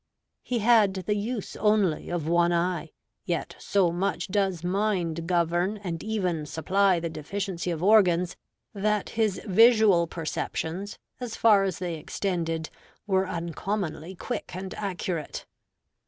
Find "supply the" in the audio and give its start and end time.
6.47-7.07